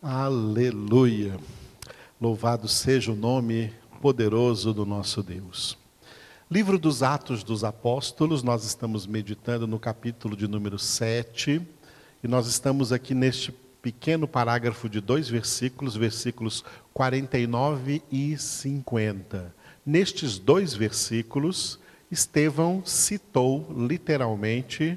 [0.00, 1.36] Aleluia.
[2.20, 5.76] Louvado seja o nome poderoso do nosso Deus.
[6.48, 11.60] Livro dos Atos dos Apóstolos, nós estamos meditando no capítulo de número 7,
[12.22, 13.50] e nós estamos aqui neste
[13.82, 19.52] pequeno parágrafo de dois versículos, versículos 49 e 50.
[19.84, 21.76] Nestes dois versículos,
[22.08, 24.96] Estevão citou literalmente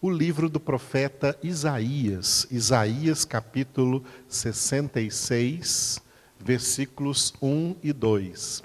[0.00, 6.00] o livro do profeta Isaías, Isaías capítulo 66,
[6.38, 8.62] versículos 1 e 2.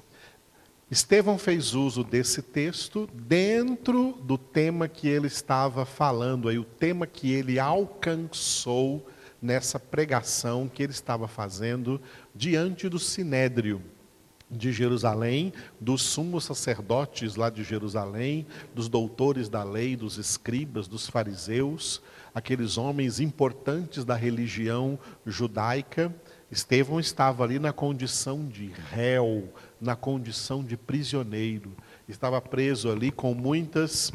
[0.91, 7.07] Estevão fez uso desse texto dentro do tema que ele estava falando, aí o tema
[7.07, 9.07] que ele alcançou
[9.41, 11.99] nessa pregação que ele estava fazendo
[12.35, 13.81] diante do sinédrio
[14.53, 21.09] de Jerusalém, dos sumos sacerdotes lá de Jerusalém, dos doutores da lei, dos escribas, dos
[21.09, 22.02] fariseus,
[22.34, 26.13] aqueles homens importantes da religião judaica.
[26.52, 31.76] Estevão estava ali na condição de réu, na condição de prisioneiro.
[32.07, 34.12] Estava preso ali com muitas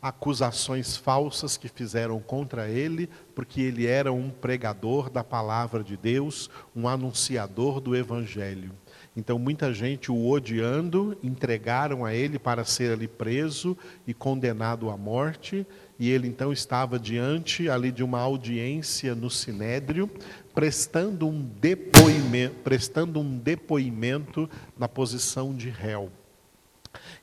[0.00, 6.48] acusações falsas que fizeram contra ele, porque ele era um pregador da palavra de Deus,
[6.74, 8.72] um anunciador do evangelho.
[9.18, 14.96] Então, muita gente o odiando, entregaram a ele para ser ali preso e condenado à
[14.96, 15.66] morte.
[15.98, 20.08] E ele então estava diante ali de uma audiência no Sinédrio,
[20.54, 26.12] prestando um depoimento, prestando um depoimento na posição de réu.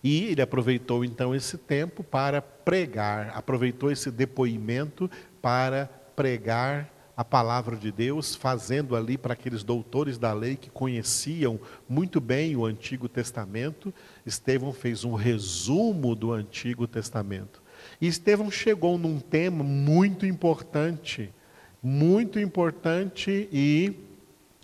[0.03, 5.09] E ele aproveitou então esse tempo para pregar, aproveitou esse depoimento
[5.41, 11.59] para pregar a palavra de Deus, fazendo ali para aqueles doutores da lei que conheciam
[11.87, 13.93] muito bem o Antigo Testamento,
[14.25, 17.61] Estevão fez um resumo do Antigo Testamento.
[18.01, 21.33] E Estevão chegou num tema muito importante,
[21.81, 23.93] muito importante e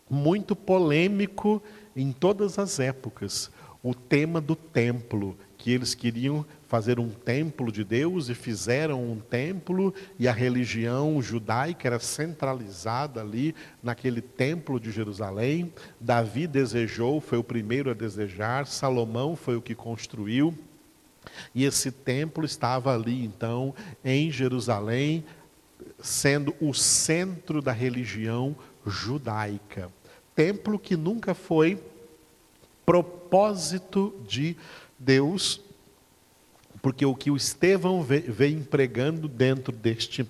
[0.09, 1.63] muito polêmico
[1.95, 3.49] em todas as épocas,
[3.81, 9.19] o tema do templo, que eles queriam fazer um templo de Deus e fizeram um
[9.19, 13.53] templo, e a religião judaica era centralizada ali
[13.84, 15.73] naquele templo de Jerusalém.
[16.00, 20.57] Davi desejou, foi o primeiro a desejar, Salomão foi o que construiu.
[21.53, 25.25] E esse templo estava ali, então, em Jerusalém,
[26.00, 28.56] sendo o centro da religião
[28.88, 29.91] judaica.
[30.34, 31.78] Templo que nunca foi
[32.85, 34.56] propósito de
[34.97, 35.59] Deus,
[36.81, 40.28] porque o que o Estevão vem pregando dentro deste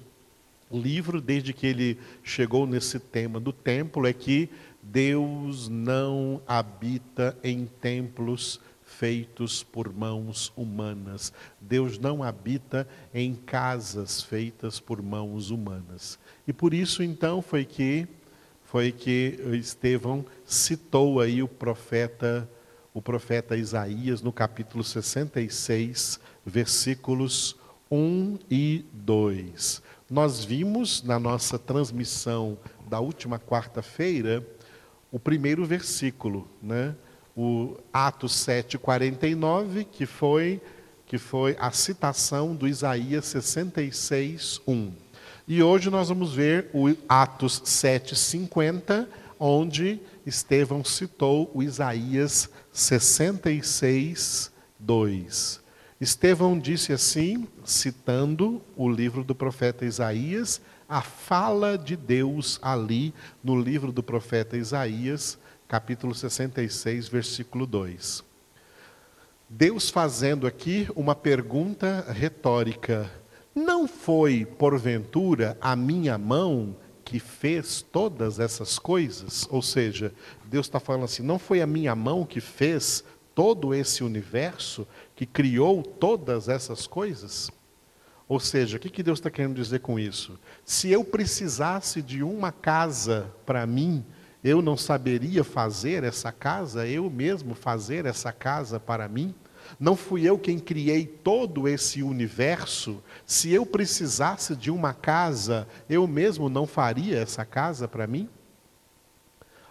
[0.71, 4.49] livro, desde que ele chegou nesse tema do templo, é que
[4.81, 11.31] Deus não habita em templos feitos por mãos humanas.
[11.59, 16.19] Deus não habita em casas feitas por mãos humanas.
[16.47, 18.07] E por isso então foi que
[18.65, 22.49] foi que Estevão citou aí o profeta
[22.93, 27.55] o profeta Isaías no capítulo 66, versículos
[27.89, 29.81] 1 e 2.
[30.09, 32.57] Nós vimos na nossa transmissão
[32.89, 34.45] da última quarta-feira
[35.11, 36.95] o primeiro versículo, né?
[37.35, 40.61] o Atos 7,49, que foi,
[41.05, 44.91] que foi a citação do Isaías 66, 1.
[45.47, 49.07] E hoje nós vamos ver o Atos 7,50,
[49.39, 55.60] onde Estevão citou o Isaías 66, 2.
[56.01, 63.13] Estevão disse assim, citando o livro do profeta Isaías, a fala de Deus ali
[63.43, 68.23] no livro do profeta Isaías, capítulo 66, versículo 2.
[69.47, 73.07] Deus fazendo aqui uma pergunta retórica:
[73.53, 76.75] Não foi, porventura, a minha mão
[77.05, 79.45] que fez todas essas coisas?
[79.51, 80.11] Ou seja,
[80.45, 85.25] Deus está falando assim: não foi a minha mão que fez todo esse universo, que
[85.25, 87.51] criou todas essas coisas?
[88.27, 90.39] Ou seja, o que Deus está querendo dizer com isso?
[90.63, 94.05] Se eu precisasse de uma casa para mim,
[94.43, 99.35] eu não saberia fazer essa casa, eu mesmo fazer essa casa para mim?
[99.79, 103.03] Não fui eu quem criei todo esse universo?
[103.25, 108.29] Se eu precisasse de uma casa, eu mesmo não faria essa casa para mim?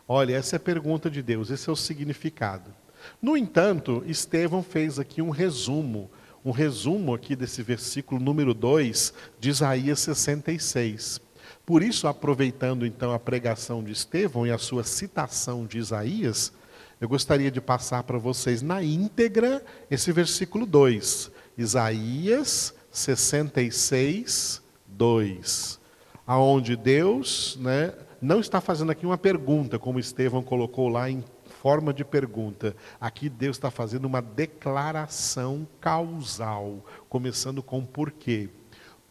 [0.07, 2.75] Olha, essa é a pergunta de Deus, esse é o significado.
[3.21, 6.11] No entanto, Estevão fez aqui um resumo,
[6.45, 11.21] um resumo aqui desse versículo número 2 de Isaías 66.
[11.67, 16.53] Por isso, aproveitando então a pregação de Estevão e a sua citação de Isaías,
[17.01, 25.81] eu gostaria de passar para vocês na íntegra esse versículo 2, Isaías 66, 2,
[26.27, 31.25] aonde Deus, né, não está fazendo aqui uma pergunta, como Estevão colocou lá em
[31.61, 32.75] forma de pergunta.
[32.99, 38.49] Aqui Deus está fazendo uma declaração causal, começando com porquê.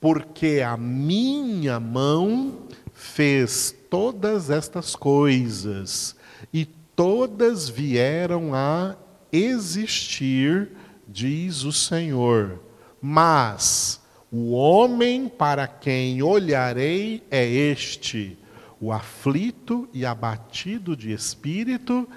[0.02, 2.62] Porque a minha mão
[2.92, 6.16] fez todas estas coisas,
[6.52, 6.66] e
[6.96, 8.96] todas vieram a
[9.32, 10.72] existir,
[11.08, 12.60] diz o Senhor.
[13.00, 14.02] Mas
[14.32, 18.40] o homem para quem olharei é este,
[18.82, 22.08] o aflito e abatido de espírito,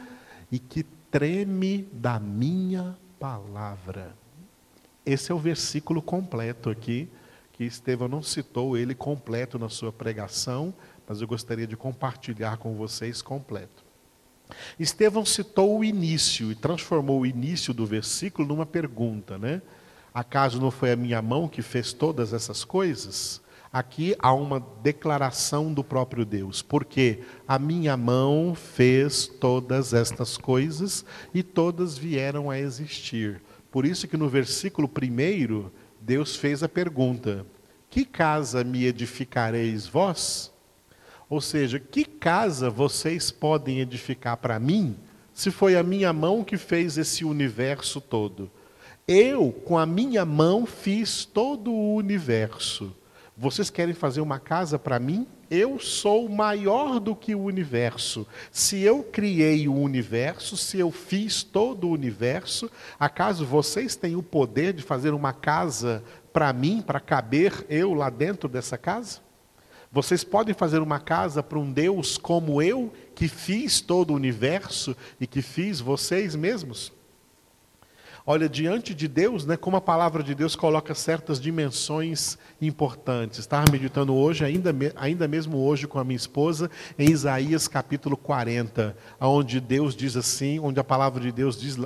[0.53, 4.15] e que treme da minha palavra.
[5.05, 7.09] Esse é o versículo completo aqui,
[7.53, 10.73] que Estevão não citou ele completo na sua pregação,
[11.09, 13.83] mas eu gostaria de compartilhar com vocês completo.
[14.79, 19.61] Estevão citou o início e transformou o início do versículo numa pergunta, né?
[20.15, 23.42] Acaso não foi a minha mão que fez todas essas coisas?
[23.73, 31.07] Aqui há uma declaração do próprio Deus, porque a minha mão fez todas estas coisas
[31.33, 33.41] e todas vieram a existir.
[33.71, 37.47] Por isso que no versículo primeiro, Deus fez a pergunta:
[37.89, 40.53] Que casa me edificareis vós?
[41.31, 44.95] Ou seja, que casa vocês podem edificar para mim,
[45.33, 48.51] se foi a minha mão que fez esse universo todo?
[49.09, 52.95] Eu, com a minha mão, fiz todo o universo.
[53.37, 55.27] Vocês querem fazer uma casa para mim?
[55.51, 58.27] Eu sou maior do que o universo.
[58.51, 62.71] Se eu criei o universo, se eu fiz todo o universo,
[63.01, 68.11] acaso vocês têm o poder de fazer uma casa para mim, para caber eu lá
[68.11, 69.21] dentro dessa casa?
[69.91, 74.95] Vocês podem fazer uma casa para um Deus como eu, que fiz todo o universo
[75.19, 76.93] e que fiz vocês mesmos?
[78.25, 83.41] Olha, diante de Deus, né, como a palavra de Deus coloca certas dimensões importantes.
[83.41, 88.97] Estava meditando hoje, ainda, ainda mesmo hoje com a minha esposa, em Isaías capítulo 40,
[89.21, 91.77] onde Deus diz assim, onde a palavra de Deus diz,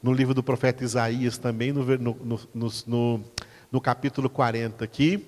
[0.00, 3.24] no livro do profeta Isaías também, no, no, no,
[3.72, 5.26] no capítulo 40 aqui,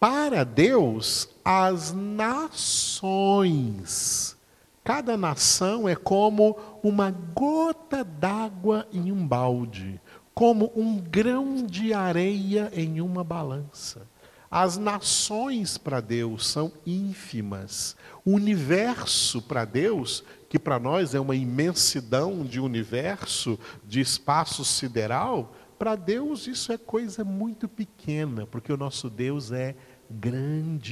[0.00, 3.22] para Deus, as nações
[4.84, 10.00] Cada nação é como uma gota d'água em um balde,
[10.34, 14.10] como um grão de areia em uma balança.
[14.50, 17.96] As nações para Deus são ínfimas.
[18.24, 25.54] O universo para Deus, que para nós é uma imensidão de universo, de espaço sideral,
[25.78, 29.74] para Deus isso é coisa muito pequena, porque o nosso Deus é
[30.10, 30.86] grandioso.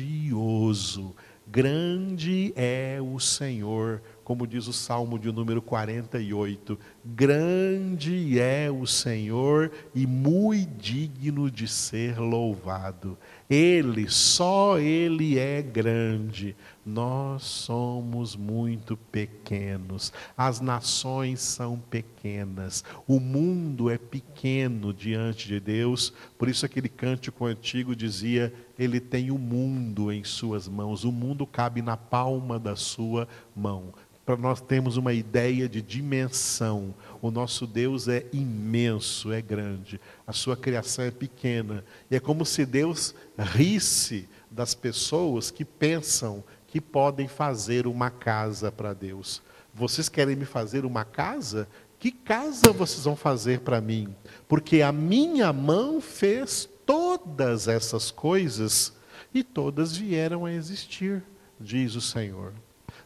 [1.53, 6.79] Grande é o Senhor, como diz o Salmo de número 48.
[7.05, 13.19] Grande é o Senhor e muito digno de ser louvado.
[13.49, 16.55] Ele, só Ele é grande.
[16.91, 20.13] Nós somos muito pequenos.
[20.37, 22.83] As nações são pequenas.
[23.07, 26.13] O mundo é pequeno diante de Deus.
[26.37, 31.05] Por isso, aquele cântico antigo dizia: Ele tem o mundo em Suas mãos.
[31.05, 33.93] O mundo cabe na palma da Sua mão
[34.27, 36.95] para nós termos uma ideia de dimensão.
[37.21, 41.85] O nosso Deus é imenso, é grande, a sua criação é pequena.
[42.09, 48.71] E é como se Deus risse das pessoas que pensam que podem fazer uma casa
[48.71, 49.43] para Deus.
[49.75, 51.69] Vocês querem me fazer uma casa?
[51.99, 54.15] Que casa vocês vão fazer para mim?
[54.49, 58.93] Porque a minha mão fez todas essas coisas
[59.35, 61.23] e todas vieram a existir,
[61.59, 62.53] diz o Senhor.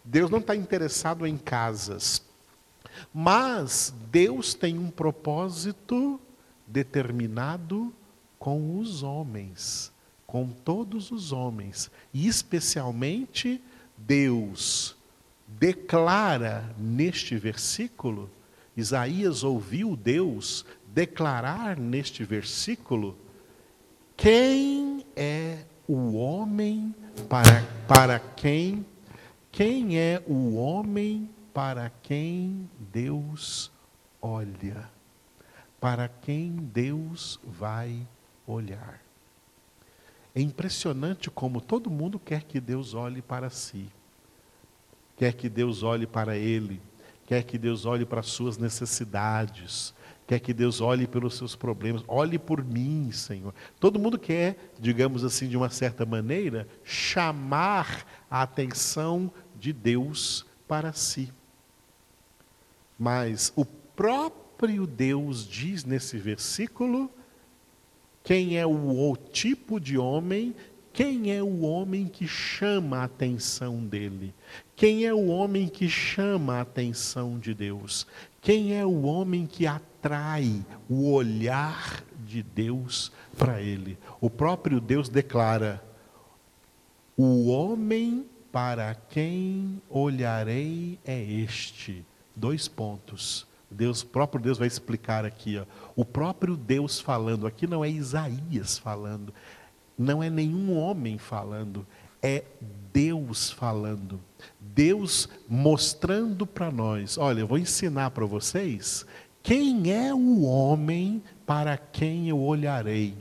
[0.04, 2.23] Deus não está interessado em casas,
[3.12, 6.21] mas Deus tem um propósito
[6.66, 7.92] determinado
[8.38, 9.90] com os homens,
[10.35, 13.62] com todos os homens, e especialmente
[13.97, 14.97] Deus
[15.47, 18.29] declara neste versículo,
[18.76, 23.17] Isaías ouviu Deus declarar neste versículo,
[24.17, 26.93] quem é o homem
[27.29, 28.85] para, para quem
[29.53, 33.71] quem é o homem para quem Deus
[34.21, 34.91] olha?
[35.81, 38.05] Para quem Deus vai
[38.49, 39.03] olhar?
[40.35, 43.87] É impressionante como todo mundo quer que Deus olhe para si,
[45.17, 46.81] quer que Deus olhe para ele,
[47.25, 49.95] quer que Deus olhe para as suas necessidades,
[50.26, 53.55] quer que Deus olhe pelos seus problemas, olhe por mim, Senhor.
[53.79, 60.93] Todo mundo quer, digamos assim, de uma certa maneira, chamar a atenção de Deus para
[60.93, 61.33] si.
[62.99, 67.11] Mas o próprio Deus diz nesse versículo
[68.25, 70.52] quem é o, o tipo de homem
[70.95, 74.33] quem é o homem que chama a atenção dele?
[74.76, 78.07] Quem é o homem que chama a atenção de Deus?
[78.40, 83.99] Quem é o homem que atrai o olhar de Deus para ele?
[84.21, 85.83] O próprio Deus declara:
[87.16, 92.04] O homem para quem olharei é este.
[92.37, 93.49] Dois pontos.
[93.75, 95.64] Deus, o próprio Deus vai explicar aqui, ó.
[95.95, 99.35] o próprio Deus falando, aqui não é Isaías falando,
[99.99, 101.87] não é nenhum homem falando,
[102.23, 102.43] é
[102.93, 104.21] Deus falando.
[104.59, 109.04] Deus mostrando para nós: olha, eu vou ensinar para vocês
[109.43, 113.14] quem é o homem para quem eu olharei.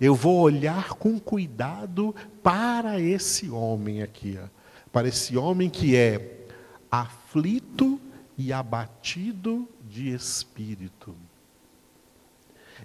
[0.00, 4.46] Eu vou olhar com cuidado para esse homem aqui, ó,
[4.92, 6.46] para esse homem que é
[6.90, 8.00] aflito
[8.40, 11.14] e abatido de espírito.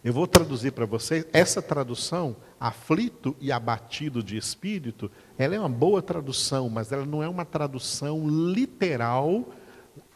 [0.04, 5.70] Eu vou traduzir para vocês, essa tradução, aflito e abatido de espírito, ela é uma
[5.70, 9.48] boa tradução, mas ela não é uma tradução literal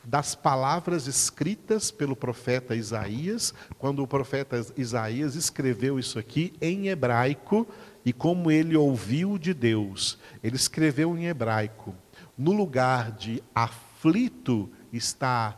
[0.03, 7.65] das palavras escritas pelo profeta Isaías, quando o profeta Isaías escreveu isso aqui em hebraico
[8.03, 10.19] e como ele ouviu de Deus.
[10.43, 11.95] Ele escreveu em hebraico.
[12.37, 15.57] No lugar de aflito está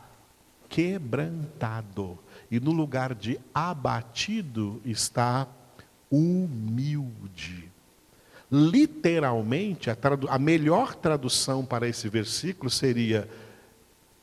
[0.68, 2.18] quebrantado,
[2.50, 5.46] e no lugar de abatido está
[6.10, 7.70] humilde.
[8.50, 9.96] Literalmente, a,
[10.28, 13.28] a melhor tradução para esse versículo seria: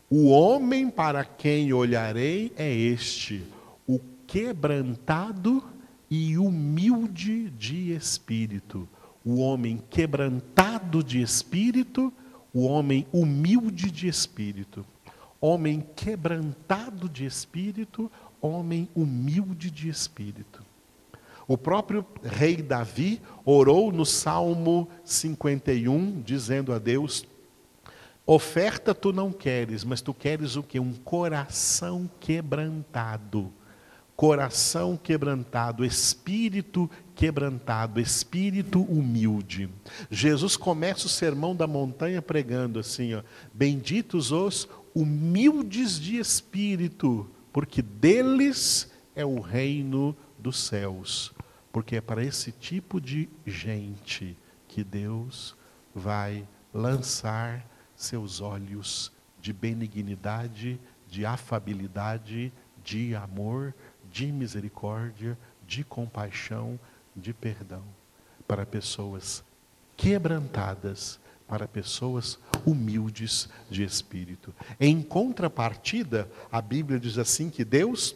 [0.10, 3.44] O homem para quem olharei é este,
[3.88, 5.64] o quebrantado
[6.10, 8.88] e humilde de espírito.
[9.26, 12.14] O homem quebrantado de espírito,
[12.54, 14.86] o homem humilde de espírito.
[15.42, 20.64] Homem quebrantado de espírito, homem humilde de espírito.
[21.48, 27.26] O próprio rei Davi orou no Salmo 51, dizendo a Deus:
[28.24, 30.80] Oferta tu não queres, mas tu queres o que?
[30.80, 33.52] Um coração quebrantado.
[34.16, 39.68] Coração quebrantado, espírito quebrantado, espírito humilde.
[40.12, 44.68] Jesus começa o sermão da montanha pregando assim: ó, Benditos os
[45.00, 51.34] humildes de espírito, porque deles é o reino dos céus
[51.72, 54.38] porque é para esse tipo de gente
[54.68, 55.56] que Deus
[55.94, 57.66] vai lançar
[57.96, 62.52] seus olhos de benignidade, de afabilidade,
[62.84, 63.74] de amor,
[64.12, 66.80] de misericórdia, de compaixão,
[67.16, 67.84] de perdão
[68.48, 69.44] para pessoas
[69.96, 74.54] quebrantadas, para pessoas humildes de espírito.
[74.80, 78.16] Em contrapartida, a Bíblia diz assim que Deus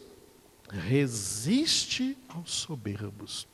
[0.70, 3.46] resiste aos soberbos.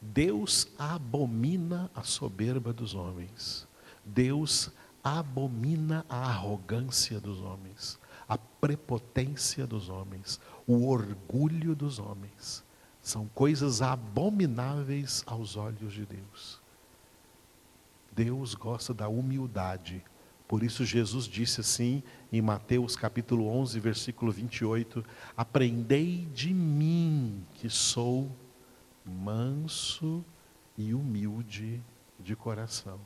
[0.00, 3.66] Deus abomina a soberba dos homens.
[4.04, 4.70] Deus
[5.02, 12.63] abomina a arrogância dos homens, a prepotência dos homens, o orgulho dos homens.
[13.04, 16.58] São coisas abomináveis aos olhos de Deus.
[18.10, 20.02] Deus gosta da humildade,
[20.48, 25.04] por isso Jesus disse assim em Mateus capítulo 11, versículo 28:
[25.36, 28.34] Aprendei de mim, que sou
[29.04, 30.24] manso
[30.78, 31.82] e humilde
[32.18, 32.98] de coração.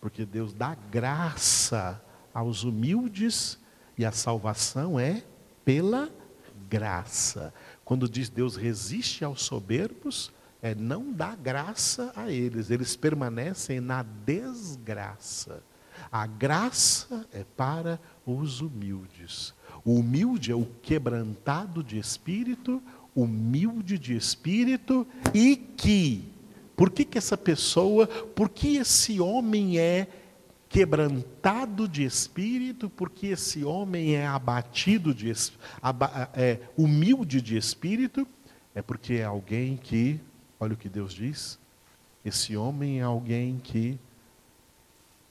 [0.00, 2.00] Porque Deus dá graça
[2.32, 3.58] aos humildes
[3.98, 5.24] e a salvação é
[5.64, 6.08] pela
[6.68, 7.52] graça.
[7.86, 14.02] Quando diz Deus resiste aos soberbos, é não dá graça a eles, eles permanecem na
[14.02, 15.62] desgraça.
[16.10, 19.54] A graça é para os humildes.
[19.84, 22.82] O humilde é o quebrantado de espírito,
[23.14, 26.24] humilde de espírito e que,
[26.74, 30.08] por que, que essa pessoa, por que esse homem é
[30.76, 35.32] quebrantado de espírito, porque esse homem é abatido de
[36.34, 38.28] é, humilde de espírito,
[38.74, 40.20] é porque é alguém que,
[40.60, 41.58] olha o que Deus diz,
[42.22, 43.98] esse homem é alguém que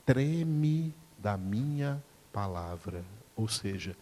[0.03, 3.95] treme da minha palavra, ou seja,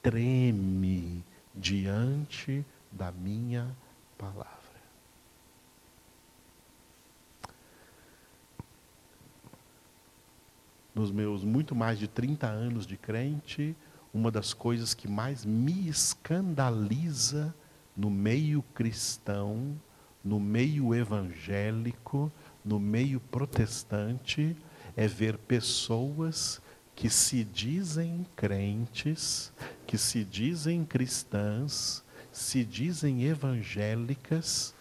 [0.00, 1.24] treme
[1.56, 3.66] diante da minha
[4.16, 4.57] palavra.
[10.98, 13.76] Nos meus muito mais de 30 anos de crente,
[14.12, 17.54] uma das coisas que mais me escandaliza
[17.96, 19.80] no meio cristão,
[20.24, 22.32] no meio evangélico,
[22.64, 24.56] no meio protestante,
[24.96, 26.60] é ver pessoas
[26.96, 29.52] que se dizem crentes,
[29.86, 32.02] que se dizem cristãs,
[32.32, 34.74] se dizem evangélicas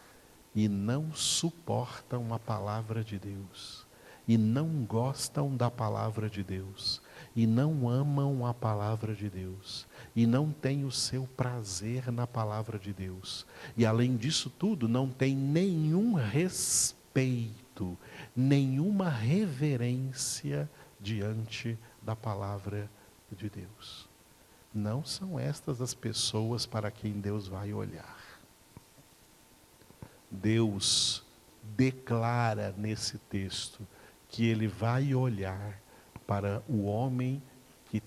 [0.55, 3.86] e não suportam a palavra de Deus,
[4.27, 7.01] e não gostam da palavra de Deus,
[7.35, 12.77] e não amam a palavra de Deus, e não têm o seu prazer na palavra
[12.77, 13.45] de Deus,
[13.77, 17.97] e além disso tudo, não tem nenhum respeito,
[18.35, 20.69] nenhuma reverência
[20.99, 22.89] diante da palavra
[23.31, 24.09] de Deus.
[24.73, 28.17] Não são estas as pessoas para quem Deus vai olhar.
[30.29, 31.23] Deus
[31.63, 33.87] declara nesse texto
[34.27, 35.79] que ele vai olhar
[36.25, 37.41] para o homem
[37.89, 38.01] que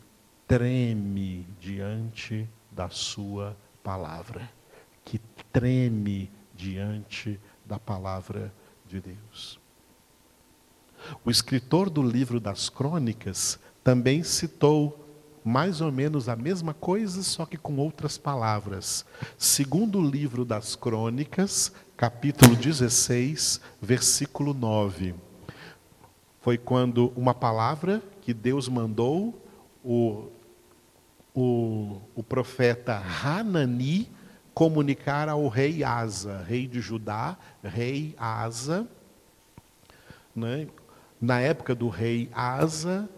[0.47, 4.49] treme diante da sua palavra,
[5.05, 5.19] que
[5.53, 8.53] treme diante da palavra
[8.87, 9.59] de Deus.
[11.25, 15.07] O escritor do livro das crônicas também citou
[15.43, 19.07] mais ou menos a mesma coisa, só que com outras palavras.
[19.39, 25.15] Segundo o livro das crônicas, capítulo 16, versículo 9.
[26.41, 29.39] Foi quando uma palavra que Deus mandou
[29.85, 30.29] o,
[31.35, 34.11] o, o profeta Hanani
[34.55, 38.87] comunicar ao rei Asa, rei de Judá, rei Asa.
[40.35, 40.67] Né?
[41.21, 43.09] Na época do rei Asa,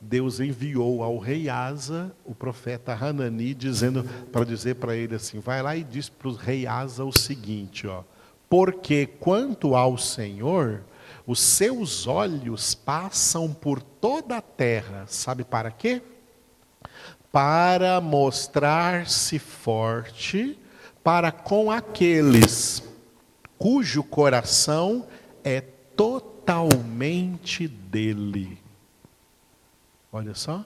[0.00, 5.62] Deus enviou ao rei Asa o profeta Hanani, dizendo para dizer para ele assim: vai
[5.62, 8.02] lá e diz para o rei Asa o seguinte, ó.
[8.48, 10.82] Porque quanto ao Senhor,
[11.26, 16.02] os seus olhos passam por toda a terra, sabe para quê?
[17.32, 20.58] Para mostrar-se forte
[21.06, 22.82] para com aqueles
[23.56, 25.06] cujo coração
[25.44, 28.58] é totalmente dele.
[30.12, 30.64] Olha só.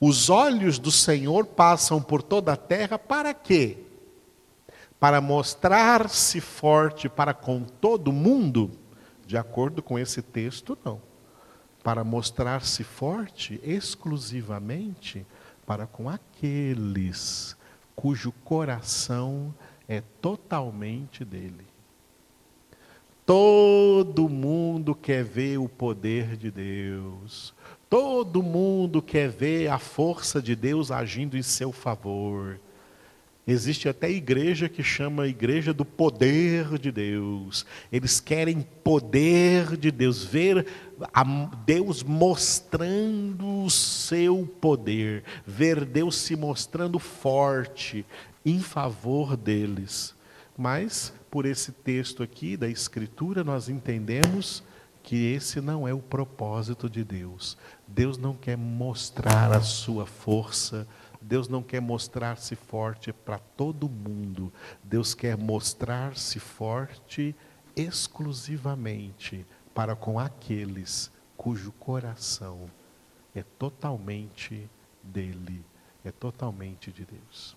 [0.00, 3.76] Os olhos do Senhor passam por toda a terra para quê?
[4.98, 8.70] Para mostrar-se forte para com todo mundo,
[9.26, 11.00] de acordo com esse texto, não.
[11.82, 15.26] Para mostrar-se forte exclusivamente
[15.66, 17.56] para com aqueles
[17.94, 19.54] cujo coração
[19.88, 21.66] é totalmente dele.
[23.26, 27.54] Todo mundo quer ver o poder de Deus.
[27.88, 32.60] Todo mundo quer ver a força de Deus agindo em seu favor.
[33.46, 37.66] Existe até igreja que chama igreja do poder de Deus.
[37.92, 40.66] Eles querem poder de Deus, ver
[41.66, 48.06] Deus mostrando o seu poder, ver Deus se mostrando forte
[48.46, 50.14] em favor deles.
[50.56, 54.62] Mas, por esse texto aqui da Escritura, nós entendemos
[55.02, 57.58] que esse não é o propósito de Deus.
[57.86, 60.88] Deus não quer mostrar a sua força
[61.24, 64.52] Deus não quer mostrar-se forte para todo mundo.
[64.82, 67.34] Deus quer mostrar-se forte
[67.74, 72.70] exclusivamente para com aqueles cujo coração
[73.34, 74.68] é totalmente
[75.02, 75.64] dele,
[76.04, 77.56] é totalmente de Deus.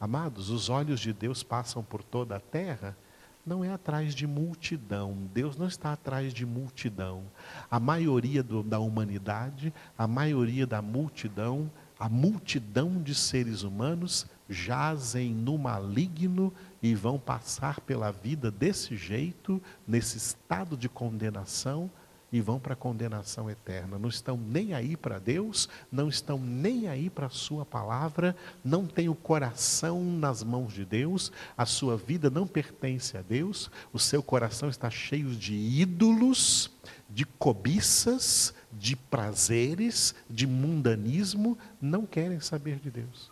[0.00, 2.96] Amados, os olhos de Deus passam por toda a terra
[3.44, 5.16] não é atrás de multidão.
[5.34, 7.24] Deus não está atrás de multidão.
[7.70, 15.32] A maioria do, da humanidade, a maioria da multidão, a multidão de seres humanos jazem
[15.32, 16.52] no maligno
[16.82, 21.90] e vão passar pela vida desse jeito, nesse estado de condenação,
[22.32, 23.98] e vão para a condenação eterna.
[23.98, 28.86] Não estão nem aí para Deus, não estão nem aí para a Sua palavra, não
[28.86, 33.98] têm o coração nas mãos de Deus, a sua vida não pertence a Deus, o
[33.98, 36.70] seu coração está cheio de ídolos,
[37.10, 43.30] de cobiças, de prazeres, de mundanismo, não querem saber de Deus.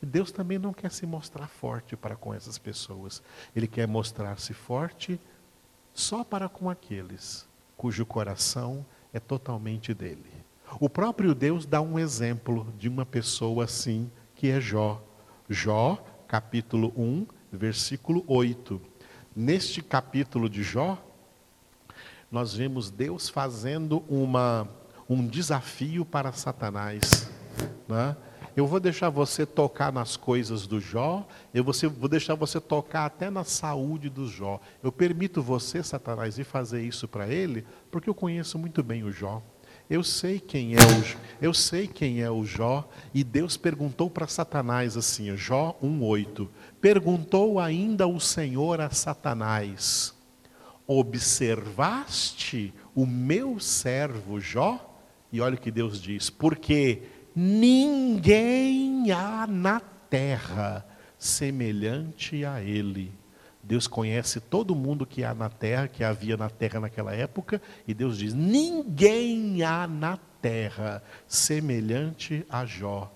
[0.00, 3.20] Deus também não quer se mostrar forte para com essas pessoas.
[3.56, 5.20] Ele quer mostrar-se forte
[5.92, 7.47] só para com aqueles
[7.78, 10.26] cujo coração é totalmente dele.
[10.80, 15.02] O próprio Deus dá um exemplo de uma pessoa assim, que é Jó.
[15.48, 18.80] Jó, capítulo 1, versículo 8.
[19.34, 20.98] Neste capítulo de Jó,
[22.30, 24.68] nós vemos Deus fazendo uma,
[25.08, 27.30] um desafio para Satanás.
[27.86, 28.16] Né?
[28.58, 33.30] Eu vou deixar você tocar nas coisas do Jó, eu vou deixar você tocar até
[33.30, 34.60] na saúde do Jó.
[34.82, 39.12] Eu permito você, Satanás, ir fazer isso para ele, porque eu conheço muito bem o
[39.12, 39.40] Jó.
[39.88, 44.26] Eu sei quem é o, eu sei quem é o Jó, e Deus perguntou para
[44.26, 46.48] Satanás assim, Jó 1:8.
[46.80, 50.12] Perguntou ainda o Senhor a Satanás:
[50.84, 54.84] Observaste o meu servo Jó?
[55.32, 57.02] E olha o que Deus diz: Porque
[57.38, 60.84] ninguém há na terra
[61.16, 63.12] semelhante a ele.
[63.62, 67.94] Deus conhece todo mundo que há na terra, que havia na terra naquela época, e
[67.94, 73.12] Deus diz: ninguém há na terra semelhante a Jó.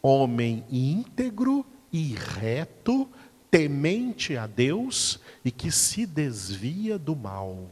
[0.00, 3.08] Homem íntegro e reto,
[3.50, 7.68] temente a Deus e que se desvia do mal.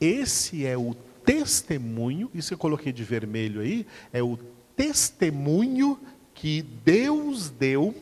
[0.00, 0.92] Esse é o
[1.24, 4.36] testemunho, isso eu coloquei de vermelho aí, é o
[4.76, 5.98] testemunho
[6.34, 7.94] que Deus deu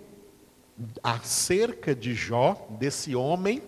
[1.03, 3.63] acerca de Jó, desse homem.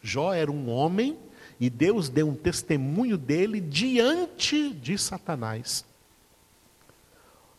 [0.00, 1.18] Jó era um homem
[1.60, 5.84] e Deus deu um testemunho dele diante de Satanás.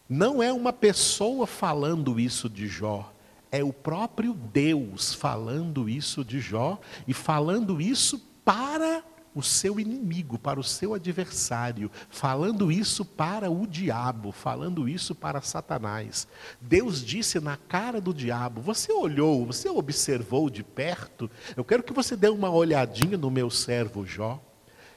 [0.10, 3.12] Não é uma pessoa falando isso de Jó,
[3.52, 9.04] é o próprio Deus falando isso de Jó e falando isso para
[9.35, 15.41] o seu inimigo, para o seu adversário, falando isso para o diabo, falando isso para
[15.41, 16.27] Satanás.
[16.61, 21.29] Deus disse na cara do diabo: Você olhou, você observou de perto?
[21.55, 24.41] Eu quero que você dê uma olhadinha no meu servo Jó.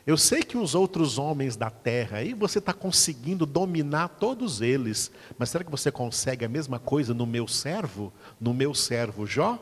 [0.07, 5.11] Eu sei que os outros homens da terra, aí você está conseguindo dominar todos eles,
[5.37, 9.59] mas será que você consegue a mesma coisa no meu servo, no meu servo Jó?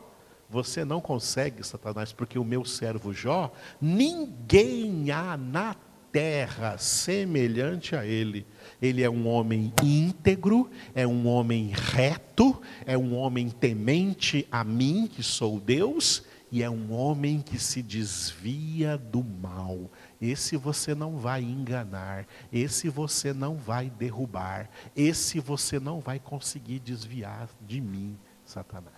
[0.49, 5.75] Você não consegue, Satanás, porque o meu servo Jó, ninguém há na
[6.15, 8.47] terra semelhante a ele.
[8.81, 15.07] Ele é um homem íntegro, é um homem reto, é um homem temente a mim,
[15.07, 19.91] que sou Deus, e é um homem que se desvia do mal.
[20.21, 26.79] Esse você não vai enganar, esse você não vai derrubar, esse você não vai conseguir
[26.79, 28.94] desviar de mim, Satanás.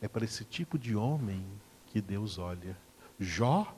[0.00, 1.44] É para esse tipo de homem
[1.86, 2.76] que Deus olha.
[3.18, 3.74] Jó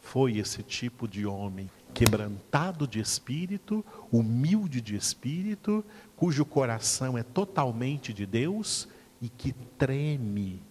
[0.00, 5.84] foi esse tipo de homem, quebrantado de espírito, humilde de espírito,
[6.16, 8.88] cujo coração é totalmente de Deus
[9.20, 10.62] e que treme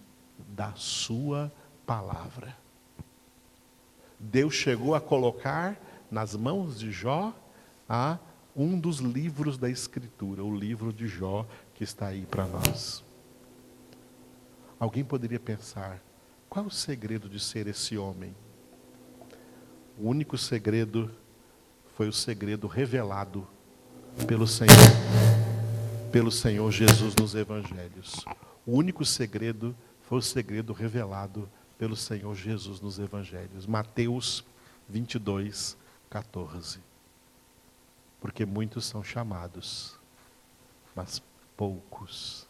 [0.56, 1.52] da sua
[1.86, 2.56] palavra.
[4.18, 5.78] Deus chegou a colocar
[6.10, 7.32] nas mãos de Jó
[7.88, 8.18] a
[8.56, 13.07] um dos livros da Escritura, o livro de Jó que está aí para nós.
[14.78, 16.00] Alguém poderia pensar:
[16.48, 18.34] qual o segredo de ser esse homem?
[19.98, 21.10] O único segredo
[21.96, 23.46] foi o segredo revelado
[24.26, 24.76] pelo Senhor,
[26.12, 28.24] pelo Senhor Jesus nos evangelhos.
[28.64, 33.66] O único segredo foi o segredo revelado pelo Senhor Jesus nos evangelhos.
[33.66, 34.44] Mateus
[34.88, 35.76] 22,
[36.08, 36.78] 14.
[38.20, 39.98] Porque muitos são chamados,
[40.94, 41.20] mas
[41.56, 42.46] poucos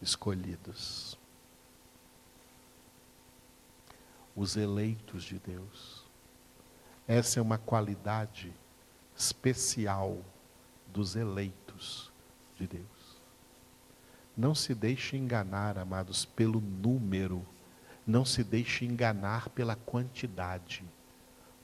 [0.00, 1.17] escolhidos
[4.38, 6.04] os eleitos de Deus.
[7.08, 8.52] Essa é uma qualidade
[9.16, 10.18] especial
[10.86, 12.12] dos eleitos
[12.56, 13.18] de Deus.
[14.36, 17.44] Não se deixe enganar, amados, pelo número.
[18.06, 20.84] Não se deixe enganar pela quantidade.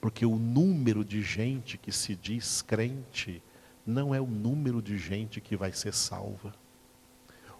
[0.01, 3.41] Porque o número de gente que se diz crente
[3.85, 6.53] não é o número de gente que vai ser salva.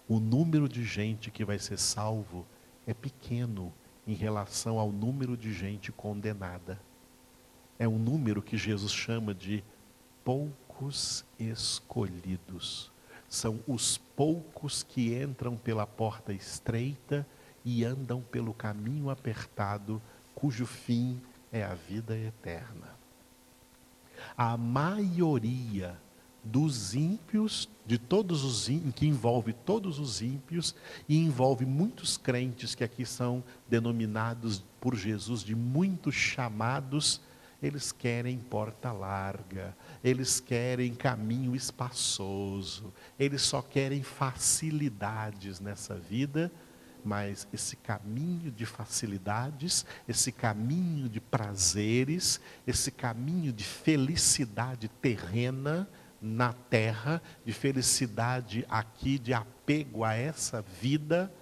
[0.06, 2.46] O número de gente que vai ser salvo
[2.86, 3.72] é pequeno
[4.06, 6.80] em relação ao número de gente condenada.
[7.78, 9.62] É um número que Jesus chama de
[10.24, 12.90] poucos escolhidos.
[13.28, 17.26] São os poucos que entram pela porta estreita
[17.64, 20.00] e andam pelo caminho apertado,
[20.34, 21.20] cujo fim
[21.52, 22.94] é a vida eterna.
[24.36, 25.98] A maioria
[26.46, 30.74] dos ímpios, de todos os ímpios, que envolve todos os ímpios
[31.08, 37.20] e envolve muitos crentes que aqui são denominados por Jesus de muitos chamados,
[37.62, 46.52] eles querem porta larga, eles querem caminho espaçoso, eles só querem facilidades nessa vida,
[47.04, 55.88] mas esse caminho de facilidades, esse caminho de prazeres, esse caminho de felicidade terrena,
[56.20, 61.32] na terra, de felicidade aqui, de apego a essa vida,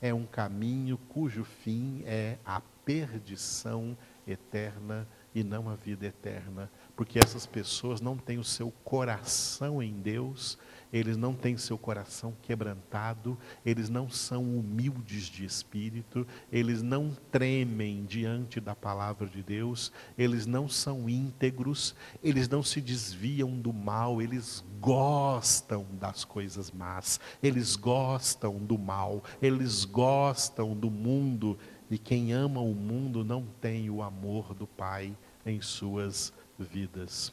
[0.00, 6.70] é um caminho cujo fim é a perdição eterna e não a vida eterna.
[6.94, 10.58] Porque essas pessoas não têm o seu coração em Deus,
[10.92, 18.04] eles não têm seu coração quebrantado, eles não são humildes de espírito, eles não tremem
[18.04, 24.20] diante da palavra de Deus, eles não são íntegros, eles não se desviam do mal,
[24.22, 31.58] eles gostam das coisas más, eles gostam do mal, eles gostam do mundo,
[31.90, 37.32] e quem ama o mundo não tem o amor do Pai em suas vidas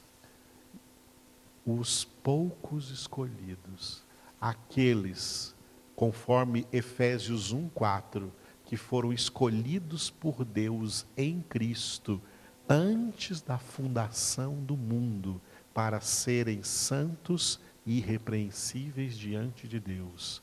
[1.66, 4.04] os poucos escolhidos,
[4.40, 5.56] aqueles
[5.96, 8.32] conforme Efésios 1:4,
[8.66, 12.22] que foram escolhidos por Deus em Cristo
[12.68, 15.42] antes da fundação do mundo
[15.74, 20.42] para serem santos e irrepreensíveis diante de Deus.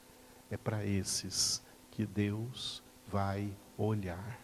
[0.50, 4.40] É para esses que Deus vai olhar.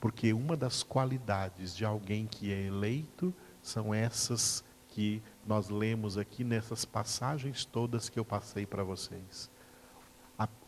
[0.00, 4.64] Porque uma das qualidades de alguém que é eleito são essas
[4.98, 9.48] que nós lemos aqui nessas passagens todas que eu passei para vocês.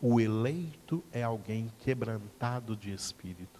[0.01, 3.59] O eleito é alguém quebrantado de espírito.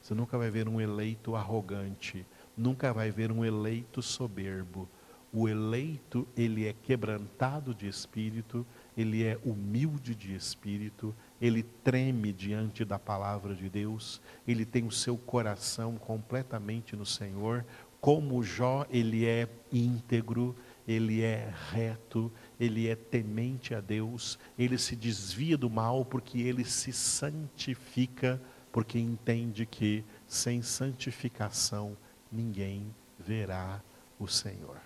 [0.00, 2.24] Você nunca vai ver um eleito arrogante,
[2.56, 4.88] nunca vai ver um eleito soberbo.
[5.32, 8.64] O eleito, ele é quebrantado de espírito,
[8.96, 14.92] ele é humilde de espírito, ele treme diante da palavra de Deus, ele tem o
[14.92, 17.64] seu coração completamente no Senhor.
[18.04, 20.54] Como Jó, ele é íntegro,
[20.86, 26.66] ele é reto, ele é temente a Deus, ele se desvia do mal porque ele
[26.66, 28.38] se santifica,
[28.70, 31.96] porque entende que sem santificação
[32.30, 33.82] ninguém verá
[34.18, 34.82] o Senhor.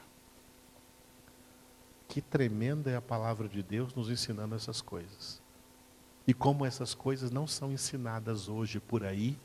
[2.07, 5.43] Que tremenda é a palavra de Deus nos ensinando essas coisas.
[6.25, 9.37] E como essas coisas não são ensinadas hoje por aí,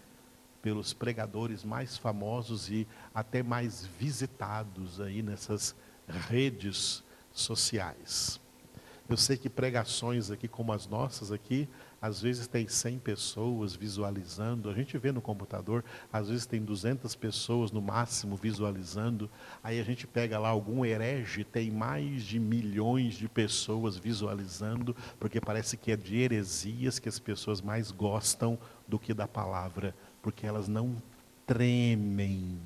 [0.64, 5.76] pelos pregadores mais famosos e até mais visitados aí nessas
[6.08, 8.40] redes sociais.
[9.10, 11.68] Eu sei que pregações aqui como as nossas aqui,
[12.02, 17.14] às vezes tem 100 pessoas visualizando, a gente vê no computador, às vezes tem 200
[17.14, 19.30] pessoas no máximo visualizando,
[19.62, 25.42] aí a gente pega lá algum herege, tem mais de milhões de pessoas visualizando, porque
[25.42, 29.94] parece que é de heresias que as pessoas mais gostam do que da palavra,
[30.24, 30.96] porque elas não
[31.46, 32.58] tremem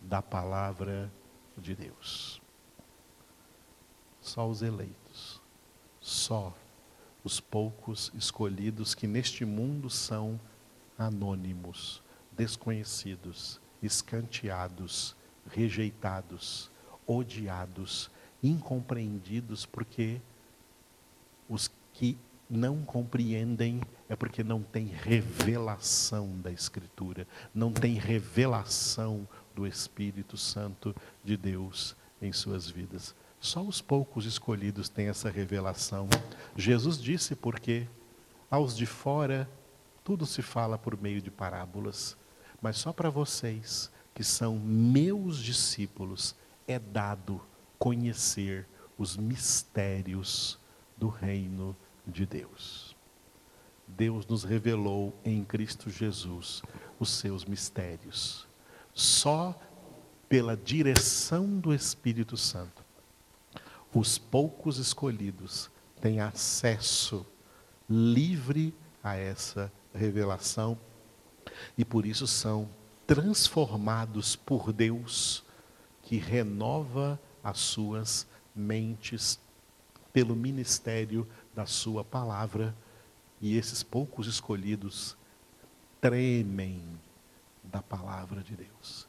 [0.00, 1.12] da palavra
[1.56, 2.40] de Deus.
[4.20, 5.40] Só os eleitos,
[6.00, 6.52] só
[7.22, 10.40] os poucos escolhidos que neste mundo são
[10.98, 15.14] anônimos, desconhecidos, escanteados,
[15.46, 16.70] rejeitados,
[17.06, 18.10] odiados,
[18.42, 20.22] incompreendidos, porque
[21.48, 22.16] os que
[22.48, 30.94] não compreendem é porque não tem revelação da Escritura, não tem revelação do Espírito Santo
[31.24, 33.14] de Deus em suas vidas.
[33.40, 36.08] Só os poucos escolhidos têm essa revelação.
[36.56, 37.86] Jesus disse porque
[38.50, 39.48] aos de fora
[40.02, 42.16] tudo se fala por meio de parábolas,
[42.60, 46.34] mas só para vocês que são meus discípulos
[46.68, 47.40] é dado
[47.78, 50.58] conhecer os mistérios
[50.96, 51.76] do reino
[52.06, 52.96] de Deus.
[53.86, 56.62] Deus nos revelou em Cristo Jesus
[56.98, 58.46] os seus mistérios.
[58.92, 59.58] Só
[60.28, 62.84] pela direção do Espírito Santo
[63.94, 67.24] os poucos escolhidos têm acesso
[67.88, 70.76] livre a essa revelação
[71.78, 72.68] e por isso são
[73.06, 75.44] transformados por Deus,
[76.02, 79.38] que renova as suas mentes
[80.12, 82.74] pelo ministério da Sua palavra.
[83.40, 85.16] E esses poucos escolhidos
[86.00, 86.82] tremem
[87.62, 89.08] da palavra de Deus,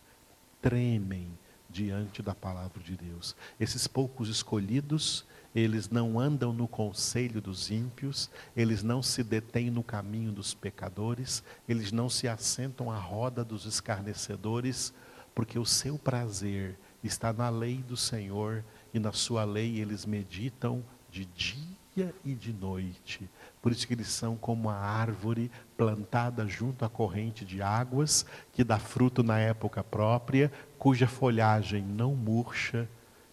[0.62, 1.38] tremem
[1.70, 3.36] diante da palavra de Deus.
[3.60, 9.84] Esses poucos escolhidos, eles não andam no conselho dos ímpios, eles não se detêm no
[9.84, 14.94] caminho dos pecadores, eles não se assentam à roda dos escarnecedores,
[15.34, 20.84] porque o seu prazer está na lei do Senhor e na sua lei eles meditam
[21.12, 21.85] de dia
[22.24, 23.30] e de noite.
[23.62, 28.64] Por isso que eles são como a árvore plantada junto à corrente de águas, que
[28.64, 32.90] dá fruto na época própria, cuja folhagem não murcha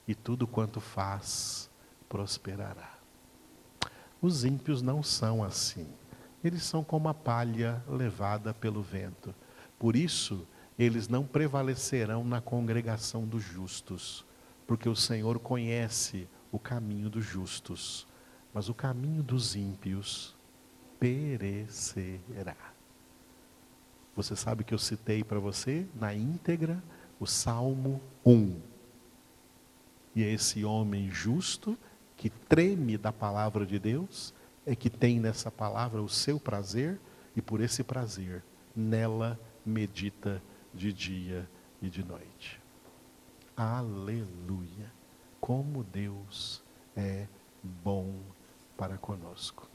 [0.06, 1.68] e tudo quanto faz
[2.08, 2.98] prosperará.
[4.20, 5.88] Os ímpios não são assim.
[6.44, 9.34] Eles são como a palha levada pelo vento.
[9.78, 10.46] Por isso,
[10.78, 14.24] eles não prevalecerão na congregação dos justos,
[14.66, 18.06] porque o Senhor conhece o caminho dos justos
[18.52, 20.36] mas o caminho dos ímpios
[20.98, 22.72] perecerá.
[24.14, 26.82] Você sabe que eu citei para você na íntegra
[27.18, 28.60] o Salmo 1.
[30.14, 31.78] E é esse homem justo
[32.16, 34.34] que treme da palavra de Deus
[34.66, 37.00] é que tem nessa palavra o seu prazer
[37.34, 38.44] e por esse prazer
[38.76, 40.42] nela medita
[40.74, 41.48] de dia
[41.80, 42.60] e de noite.
[43.56, 44.92] Aleluia!
[45.40, 46.62] Como Deus
[46.94, 47.26] é
[47.62, 48.20] bom
[48.76, 49.71] para conosco.